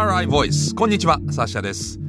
[0.00, 2.00] NRI Voice こんにちはサシャです。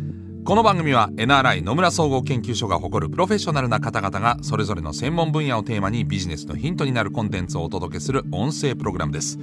[0.45, 9.37] この番組は NRI 野村総合研究所が誇るプロフェッショナルな方々がそれぞれの専門分野をテーマにビジネスのヒントになるコンテンツをお届けする音声プログラムです。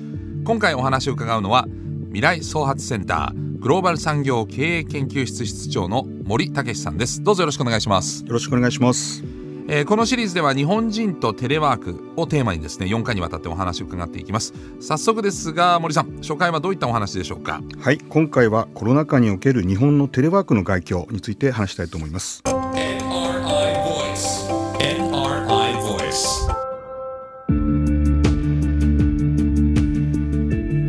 [0.46, 1.66] 今回お話を伺うのは
[2.06, 7.22] 未来創発センターグローバル産業経営研究室室長の森武さんです。
[7.22, 8.24] どうぞよろしくお願いします。
[8.24, 9.23] よろしくお願いします。
[9.70, 14.54] えー、このシリーズでは日本人とテレワークをテーマにですね4回にわたってお話を伺っていきます。
[14.80, 17.60] 早速ですが森さん初回はどういったお話でしょうか？
[17.78, 22.42] はい今回はコロナ禍における日本のテレワークの外況について話したいと思います。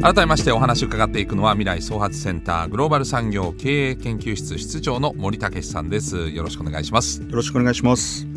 [0.02, 6.30] 改めましてお話を伺っていくのは未来創発センターグローバル産業経営研究室室長の森武さんです。
[6.30, 7.22] よろしくお願いします。
[7.22, 8.29] よろしくお願いします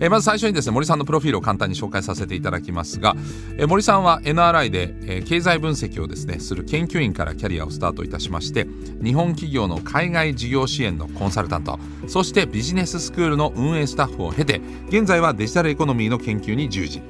[0.00, 3.14] えー、まず最初にですね森さんのプロフィールを簡単に紹介させていただきますが、
[3.58, 8.66] えー、森さんは NRI で、えー、経済分析をですねする研究員からキャリアをスタートいたしまして
[9.02, 17.02] 日本企業の海外事業支援のコンサルタントそしてビジネススクールの運営スタッフを経て現在はデジタルエコノミーの研究に従事。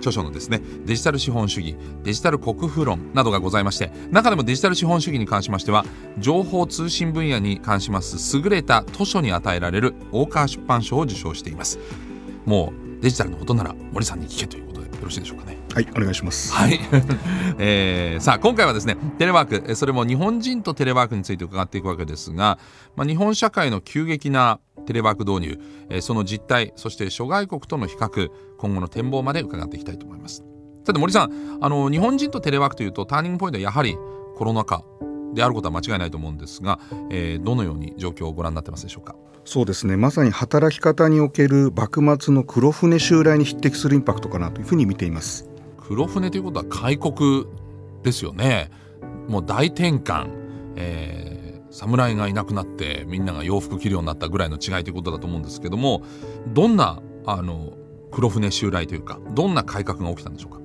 [0.00, 5.84] 著書のですねデジタル資本主義デジタル国富論などがございまして中でもデジタル資本主義に関しましては
[6.18, 11.78] 情報通信分野に関します優れた図書に与えられる大川出版賞を受賞しています。
[12.46, 15.58] もうデジタルのことなら森さんに聞けということでよろしいでしょうかね。
[15.72, 16.52] はいお願いします。
[16.52, 16.80] はい、
[17.58, 22.58] えー、さあ今回はですねテレワークそれも日本人とテレワークについて伺っていくわけですが、
[22.96, 30.44] まあ、日本社会の急激なテレワーク導入、えー、その実態そして諸外国との比較今後の展望まで伺っていきたいと思います。
[30.84, 33.96] さて森さんあの日本人とテレワークというとターニングポイントはやはり
[34.36, 34.82] コロナ禍
[35.34, 36.78] であることは間違いないと思うんですが、
[37.10, 39.14] えー、どのように状況をご覧になってますでしょうか？
[39.44, 39.96] そうですね。
[39.96, 45.48] まさに働き方における幕末の黒船襲来に匹敵するインパクトかなというふうに見ています。
[45.78, 47.46] 黒船ということは開国
[48.02, 48.70] ですよね。
[49.28, 50.28] もう大転換、
[50.76, 56.02] えー、侍がいなくなってみんなが洋服着るようになったぐらいの違いということだと思うんですけども
[56.48, 57.72] どんなあの
[58.10, 60.60] 黒船襲来というかどんな改革が起きたんでしょうか？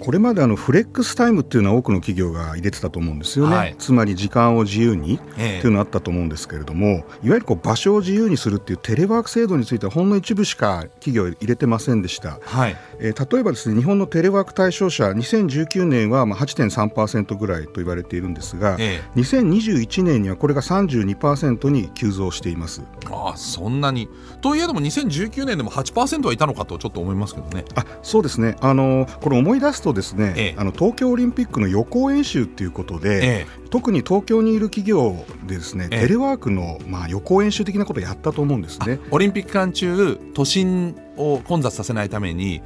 [0.00, 22.82] これまであのフレックスタイムっていうのは多くの企業が入れてたと思うんですよね、はい、つまり時間を自由にっていうのあったと思うんですけれども、いわゆるこう場所を自由にするっていうテレワーク制度についてはほんの一部しか企業入れてませんでした、はい、えー、例えばですね日本のテレワーク対象者2019年はまあ8.3%ぐらいと言われているんですが、ええ、2021年にはこれが32%に急増しています。
[23.10, 24.08] あそんなに。
[24.40, 27.66] といえども2019年でも8%はいたのかとちょっと思いますけどね。
[27.74, 28.56] あそうですね。
[28.60, 39.00] あのこれ思い出すととですね、ええ、あの東京オリンピックの予行演習ということで、え、特に東京にいる企業でですね、テレワークのまあ予行演習的なことをやったと思うんですね。
[39.10, 42.62] オリンピック期間中都心を混雑させないために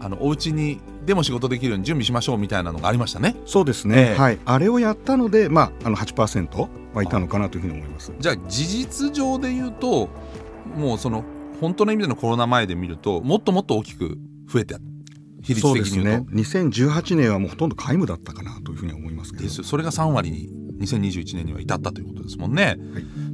[0.00, 3.36] あのお家にでも仕事できるように準備しましょうみたいなのがありましたね。
[3.46, 4.14] そうですね。
[4.16, 8.12] はい、あれをやったので、まああの8%はいたのかなというふうに思います。
[8.18, 10.08] じゃあ事実上で言うと、
[10.76, 11.24] もうその
[11.60, 14.76] 本当の意味でのコロナ前で見るともっともっと大きく増えて
[15.42, 16.32] 比率的に言うと。
[16.32, 16.42] ね。
[16.42, 19.48] 2018年はもうほとんど皆無だったかなというふうに思いますけど。
[19.48, 22.76] それが3割に2021年には至ったということですもんね、はい、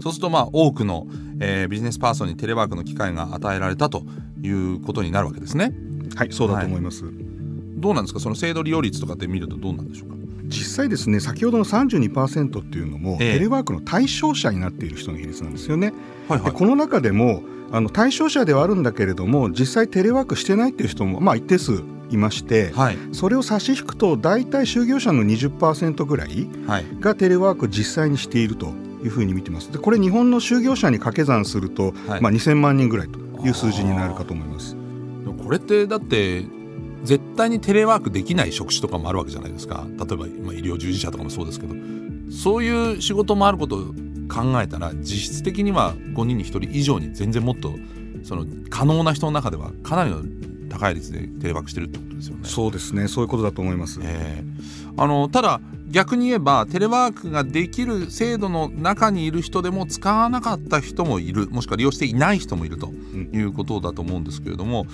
[0.03, 1.07] そうするとまあ多くの、
[1.41, 4.03] えー、ビジネスパーソンにテレワークの機会が与えられたと
[4.43, 5.73] いうことになるわけですね
[6.17, 7.15] はいそうだと思います、はい、
[7.77, 8.21] どうなんですか？
[8.21, 10.15] その制度利用率とかって見るとどうなんでしょうか？
[10.47, 15.93] 実際ですね先ほどの32%っていうのも、えテレワークの対象者になっている人の比率なんですよね。
[16.29, 17.43] はいはい、この中でも
[17.73, 26.47] あの対象者ではあるんだけれども実際テレワークしてないっていう人も、まあ、一定数いまして、はい、それを差し引くと大体就業者の20%ぐらい
[27.01, 28.67] がテレワーク実際にしていると
[29.03, 29.73] いうふうに見てます。
[29.73, 34.77] でこれ日本の就業者に掛け算すると、はい、まあ、2000万人ぐらいという数字になるかと思います
[35.45, 36.45] これってだって
[37.03, 39.87] 絶対にテレワークできない職種とかもあるわけじゃないですか。
[39.99, 41.75] 例えば、まあ、医療従事者とかもそうですけど。
[42.31, 43.79] そういう仕事もあることを
[44.29, 47.75] 考えたら実質的には5人に1人以上に全然もっと
[48.23, 50.23] その可能な人の中ではかなりの
[50.71, 52.49] 高い率でテレワークしてるってことですよね。
[52.49, 53.07] そうですね。
[53.07, 55.61] そういうことだと思います、えー、あのただ
[55.95, 61.49] 逆に言えばテレワークができる制度の中にいる人でも使わなかった人もいる。
[61.51, 62.89] もしくは利用していない人もいると
[63.33, 64.89] いうことだと思うんですけれども、うん、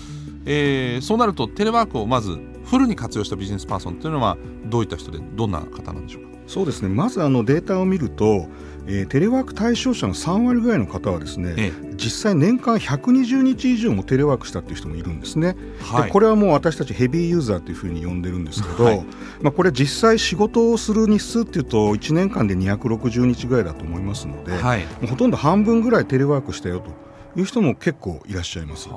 [0.45, 4.37] えー、そうなるとテレワークをまずフルに活用したビジネスパーソンというのは
[4.67, 6.29] どういった人でどんな方なんでしょうか？
[6.47, 6.91] そうですね。
[6.91, 8.47] まずあのデータを見ると
[8.87, 19.05] えー、テレワーク対象者の3割ぐらいの方はですね、ええ、実際年間120日以上もテレワークしたっていう人もいるんですね、はい、でこれはもう私たちヘビーユーザーというふうに呼んでるんですけど、はい、
[19.41, 26.91] まあ、これ実際仕事をする日数っていうと1年間で260日ぐらいだと思いますので、はい、もうほとんど半分ぐらいテレワークしたよと
[27.39, 28.89] いう人も結構いらっしゃいます。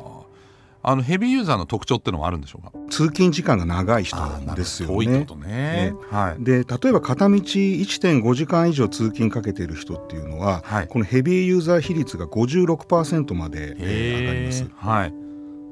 [0.84, 2.72] はああのヘビーユーザーの特徴っていうのはあるんでしょうか？
[2.90, 4.18] 通勤時間が長い人
[4.56, 4.96] ですよね。
[4.96, 14.70] 遠いことね、はい、で例えば片道1.5時間以上通勤かけている人っていうのは、はい、このヘビーユーザー比率が56%まで上がります。
[14.76, 15.14] はい。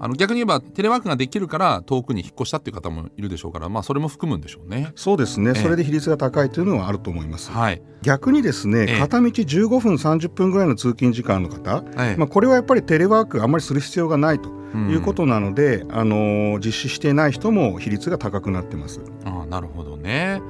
[0.04, 4.92] あの逆に言えばテレワークができるから遠くに引っ越したっていう方もいるでしょうから、まあ、それも含むんでしょうね。
[4.96, 7.52] そうですね、それで比率が高いというのはあると思います。
[7.52, 11.84] はい、逆にですね、片道15分30分ぐらいの通勤時間の方、
[12.18, 19.02] まあ、これはやっぱりテレワークあまりする必要がないということなので、うん、あの実施していない人も比率が高くなってます。
[19.26, 20.42] あなるほどね。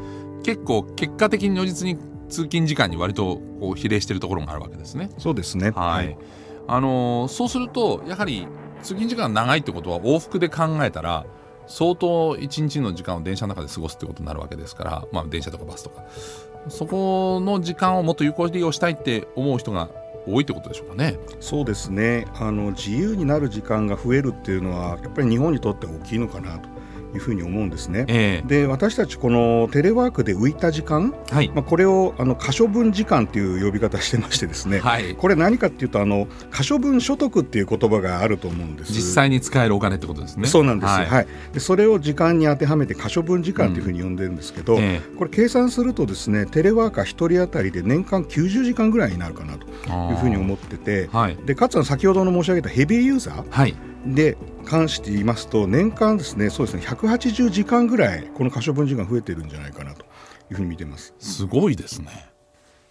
[0.43, 1.97] 結構結果的に如実に
[2.29, 5.09] 通勤時間に割とこう比例しているところがあるわけですね。
[5.17, 6.17] そうですね、はい、はい、
[6.67, 8.47] あのそうするとやはり
[8.81, 11.25] 通勤時間長いってことは往復で考えたら
[11.67, 16.03] 相当一日の時間を電車の中で過ごすってことになるわけですから、まあ、電車とかバスとか。
[16.69, 19.89] そこの時間をもっと有効利用したいって思う人が
[20.27, 21.17] 多いってことでしょうかね。
[21.39, 26.69] そうですねあの自由になる時間が増えるっていうのはやっぱり日本にとって大きいのかなと
[27.13, 28.05] いうふうに思うんですね。
[28.07, 38.93] えー、で私たちこのテレワークで浮いた時間、はい、まあ、これをあの可処分時間という呼び方してましてですね、はい、これ何かっていうとあの可処分所得っていう言葉があると思うんです。
[38.93, 40.47] 実際に使えるお金ってことですね。
[40.47, 44.81] そうなんです、はい、はい、でそれを時間に当てはめて可処分時間というふうに呼んでるんですけど、うん。
[44.81, 53.75] えー、これ計算するとですねテレワーカー1人当たりで年間90時間ぐらいになるかなというふうに思ってて、はい、でかつ先ほどの申し上げたヘビーユーザー、はい
[54.05, 60.03] で関して言いますと年間ですねそうですね180時間ぐらいこの可処分時間増えてるんじゃないかなと
[60.49, 61.13] いうふうに見てます。
[61.19, 62.31] すごいですね。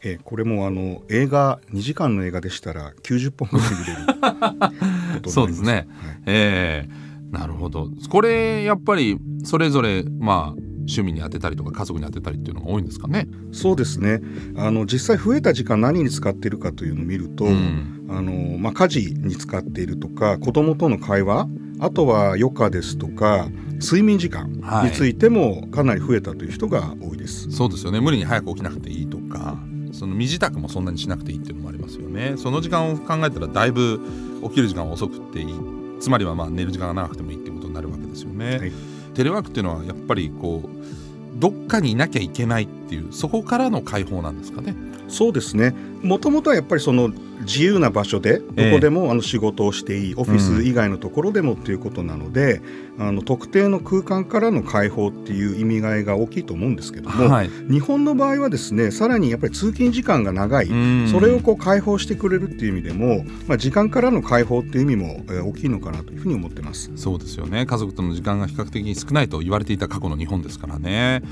[0.03, 5.87] えこれもあの映画2時間の映画でしたら90本ぐらい見れる そうですね、はい、
[6.25, 7.91] えー、なるほど。
[8.09, 13.29] これやっぱりそれぞれまあ趣味に当てたりとか家族に当てたりっていうのが多いんですかね。
[13.53, 14.21] そうですね。
[14.57, 21.49] あの実際増えた時間何に使っているかというのを見ると、うん、あのまあ、家事に使っているとか子供との会話
[21.79, 23.49] あとは余暇ですとか
[23.81, 24.53] 睡眠時間
[24.85, 28.01] についてもかなり増えたという人が多いです、はい、そうですよね。
[28.01, 29.59] 無理に早く起きなくていいとか
[29.93, 32.35] その身支度もそんなにしなくていいっていうのもありますよね。
[32.37, 34.01] その時間を考えたらだいぶ
[34.45, 35.81] 起きる時間は遅くていい。
[36.01, 38.73] つまりはまあ寝る時間が長くてもいいっていうことになるわけですよね、はい、
[39.15, 44.75] テレワークっていうのはやっぱりこうどっかにいなきゃいけないっていうそこからの解放なんですかね。
[45.09, 45.75] そうですね。
[46.03, 47.11] もともとはやっぱりその
[47.41, 52.61] 自由な場所でどこでもあの仕事をしていい、オフィス以外のところでもっていうことなので、
[52.99, 66.91] うん、あの特定の空間からの解放っていう意味合いが大きいと思うんですけども、はい、日本の場合はですねさらにやっぱり通勤時間が長い、うん、それをこう解放してくれるっていう意味でも、まあ、時間からの解放っていう意味も大きいのかなというふうに思ってます。
[66.97, 67.67] そうですよね。
[67.67, 71.23] 家族との時間が比較的に少ないと言われていた過去の日本ですからね、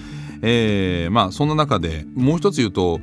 [0.43, 3.01] えー、まあそんな中でもう一つ言うと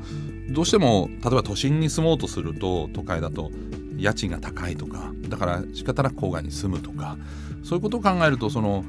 [0.50, 3.52] どうしても例えば都心に住もうとすると都会だと
[3.98, 7.18] 家賃が高いとかだから仕方なく郊外に住むとか
[7.64, 8.84] そういうことを考えるとその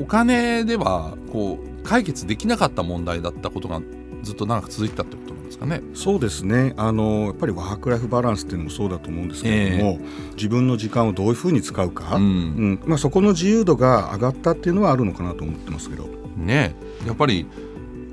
[0.00, 3.80] お金ではこう解決できなかった問題だったことが
[4.22, 5.16] ずっと長く続いたって
[5.50, 5.82] ですかね。
[5.94, 6.74] そうですね。
[6.76, 16.08] あのやっぱりワークライフバランスっていうのもそうだと思うんですけれども、えー、自分の時間をどういうふうに使うか、うん、うん、まあそこの自由度が上がったっていうのはあるのかなと思ってますけど。
[16.36, 16.74] ね、
[17.06, 17.46] やっぱり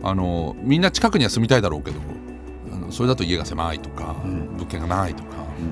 [0.03, 1.99] あのみんな近くには住みたいだろうけど、
[2.89, 5.29] それだと家が狭いとか、うん、物件がないとか、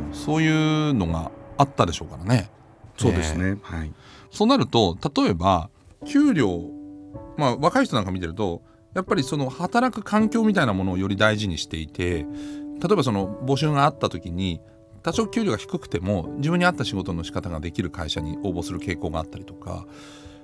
[0.09, 2.49] うん、そういうのがあったでしょうからね。
[2.97, 3.91] そうですね、はい、
[4.31, 5.69] そうなると例えば
[6.05, 6.69] 給料
[7.35, 8.61] まあ若い人なんか見てると
[8.95, 12.25] やっぱりその働く環境みたいなものをより大事にしていて
[12.81, 14.61] 例えばその募集があった時に
[15.03, 19.85] 多少給料が低くても自分に合った仕事の仕方ができる会社に応募する傾向があったりとか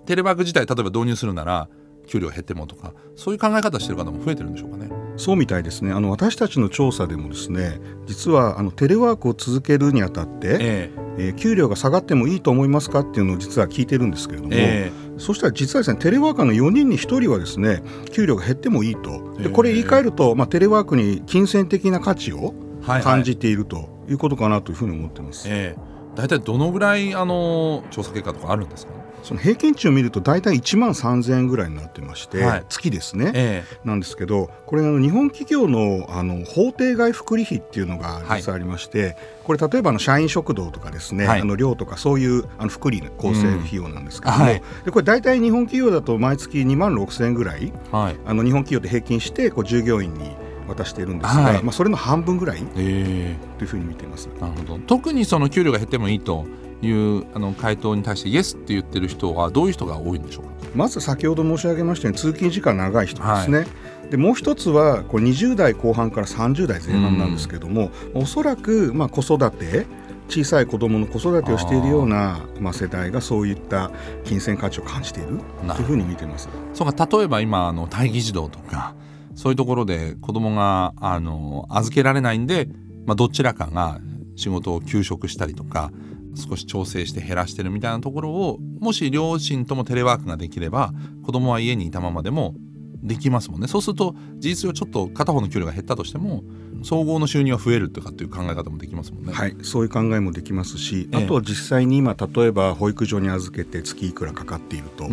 [0.06, 1.70] テレワーク自体例えば導入するなら
[2.08, 4.90] 給料減ってもとかそういう考え方してる方も増えてるんでしょうかね。
[5.18, 5.92] そうみたいですね。
[5.92, 19.36] あの私たちの調査でもですね、実はあのテレワークを続けるにあたって、えー、えー、給料が下がってもいいと思いますかっていうのを実は聞いてるんですけれども、えー、そしたら実はですねテレワーカーの4人に1人はですね給料が減ってもいいと。
[19.38, 22.56] でこれ言い換えると、まあテレワークに金銭的な価値を
[23.04, 25.46] 感じているということかなというふうに思ってます。
[25.48, 28.94] えー、大体どのぐらいあの調査結果とかあるんですか。
[29.24, 50.36] その平均値を見ると大体1万3000円ぐらいになってまして、はい、月ですね、えー、なんですけどこれあの日本企業のあの法定外福利費っていうのが実はありまして、はい、これ例えばの社員食堂とかですね、はい、あの寮とかそういうあの福利構成費用なんですけども、うん、でこれ大体日本企業だと毎月2万6000円ぐらい、あの日本企業で平均してこう従業員に
[50.68, 54.28] 渡しているんですが、はい、まあ、それの半分ぐらいというふうに見ています。
[54.40, 54.80] なるほど。
[54.88, 56.46] 特にその給料が減ってもいいと
[56.82, 60.52] いうあの回答に対してイエスって言ってる人はどういう人が多いんでしょうか？
[60.76, 63.58] まず先ほど申し上げましたように通勤時間長い人ですね。
[63.60, 63.68] はい。
[64.10, 69.86] でもう一つはこれ20代後半から30代前半なんですけども、うん、おそらくまあ子育て
[70.28, 73.92] 小さい子どもの子育てをしているようなまあ、世代がそういった
[74.24, 76.50] 金銭価値を感じているというふうに見ています。
[76.74, 78.96] そうか例えば今あの待機児童とか
[79.36, 82.68] そういうところで子どもがあの預けられないんで、
[83.06, 84.00] まあ、どちらかが
[84.36, 85.92] 仕事を休職したりとか
[86.36, 90.94] 少し調整して減らしてるみたいなところをもし両親ともテレワークができれば
[91.26, 92.56] 子供は家にいたままでも
[93.04, 93.68] できますもんね。
[93.68, 96.44] そうすると事実上ちょっと片方の距離が減ったとしても
[96.84, 99.34] 総合の収入は増えるとかっていう考え方もできますもんね。
[99.34, 99.56] はい。
[99.64, 105.08] そういう考えもできますし、あとは実際に今例えば保育所に預けて月いくらかかっていると、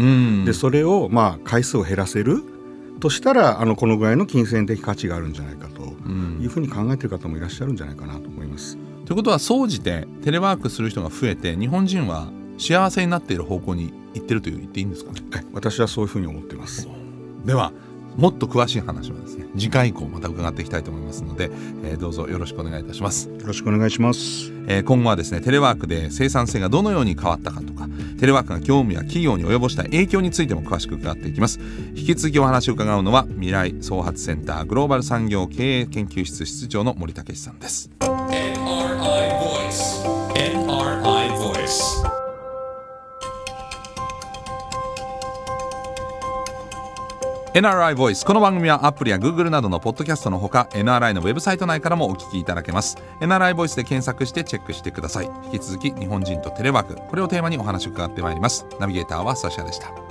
[0.45, 2.43] でそれをまあ回数を減らせる
[3.01, 5.83] としたらあのこのぐらいの金銭的価値があるんじゃないかと
[6.43, 8.79] いうふうに考えている方もいらっしゃるんじゃないかなと思います。
[9.09, 15.23] ということは総じてテレワークする人が増えて日本人は幸せになっている方向に行ってると言っていいんですかね？
[15.55, 16.87] 私はそういうふうに思っています。
[17.47, 17.73] では
[18.19, 21.51] もっと詳しい話はですね次回以降また伺っていきたいと思いますので、
[21.85, 23.31] えー、どうぞよろしくお願いいたします。
[23.31, 27.89] よろしくお願いします、えー、今後はですねテレワークで生産性がどのように変わったかとか
[28.21, 31.61] テレワークが業務や企業に及ぼした影響についても詳しく伺っていきます。
[31.95, 37.91] 引き続きお話を伺うのは未来創発センターグローバル産業経営研究室室長の森武さんです
[47.55, 52.99] NRI Voice この番組はアプリや Google などのポッドキャストのほか NRI のウェブサイト内からもお聞きいただけます。
[53.21, 55.31] NRI Voice で検索してチェックしてください。
[55.47, 56.97] 引き続き日本人とテレワーク。
[57.09, 58.67] これをテーマにお話を伺ってまいります。
[58.79, 60.08] ナビゲーターはサシャでした。